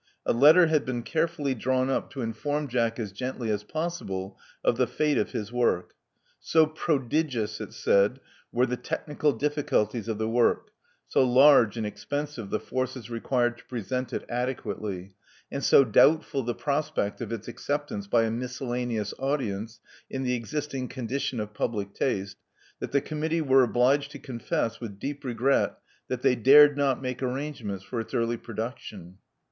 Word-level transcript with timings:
A 0.25 0.33
letter 0.33 0.65
had 0.65 0.83
been 0.83 1.03
carefully 1.03 1.53
drawn 1.53 1.87
up 1.91 2.09
to 2.09 2.23
inform 2.23 2.69
Jack 2.69 2.97
as 2.97 3.11
gently 3.11 3.51
as 3.51 3.63
possible 3.63 4.35
of 4.63 4.75
the 4.77 4.87
fate 4.87 5.19
of 5.19 5.29
his 5.31 5.53
work. 5.53 5.93
*'So 6.39 6.65
prodigious," 6.65 7.61
it 7.61 7.71
said, 7.71 8.19
were 8.51 8.65
the 8.65 8.77
technical 8.77 9.31
difficulties 9.31 10.07
of 10.07 10.17
the 10.17 10.27
work; 10.27 10.71
so 11.07 11.23
large 11.23 11.77
and 11.77 11.85
expensive 11.85 12.49
the 12.49 12.59
forces 12.59 13.11
required 13.11 13.59
to 13.59 13.65
present 13.65 14.11
it 14.11 14.25
adequately; 14.27 15.13
and 15.51 15.63
so 15.63 15.83
doubtful 15.83 16.41
the 16.41 16.55
prospect 16.55 17.21
of 17.21 17.31
its 17.31 17.47
acceptance 17.47 18.07
by 18.07 18.23
a 18.23 18.31
miscellaneous 18.31 19.13
audience 19.19 19.81
in 20.09 20.23
the 20.23 20.33
existing 20.33 20.87
condition 20.87 21.39
of 21.39 21.53
public 21.53 21.93
taste, 21.93 22.37
that 22.79 22.91
the 22.91 23.01
Committee 23.01 23.41
were 23.41 23.61
obliged 23.61 24.09
to 24.09 24.17
confess, 24.17 24.79
with 24.79 24.97
deep 24.97 25.23
regret, 25.23 25.77
that 26.07 26.23
they 26.23 26.33
dared 26.35 26.75
not 26.75 26.99
make 27.03 27.21
arrangements 27.21 27.83
for 27.83 27.99
its 27.99 28.15
early 28.15 28.35
production. 28.37 29.19